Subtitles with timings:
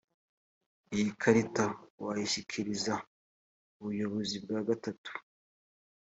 [0.93, 1.65] iyi karita
[2.05, 2.93] wayishyikiriza
[3.79, 5.11] ubuyobozi bwa gatatu